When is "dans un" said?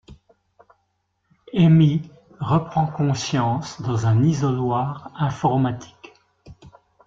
3.83-4.23